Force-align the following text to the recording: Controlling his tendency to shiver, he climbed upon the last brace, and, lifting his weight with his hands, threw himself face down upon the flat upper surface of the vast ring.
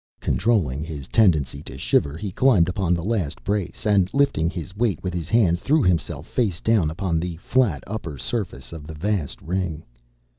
Controlling 0.19 0.83
his 0.83 1.07
tendency 1.07 1.61
to 1.61 1.77
shiver, 1.77 2.17
he 2.17 2.31
climbed 2.31 2.67
upon 2.67 2.95
the 2.95 3.03
last 3.03 3.43
brace, 3.43 3.85
and, 3.85 4.11
lifting 4.15 4.49
his 4.49 4.75
weight 4.75 4.97
with 5.03 5.13
his 5.13 5.29
hands, 5.29 5.61
threw 5.61 5.83
himself 5.83 6.25
face 6.25 6.59
down 6.59 6.89
upon 6.89 7.19
the 7.19 7.35
flat 7.37 7.83
upper 7.85 8.17
surface 8.17 8.73
of 8.73 8.87
the 8.87 8.95
vast 8.95 9.39
ring. 9.43 9.83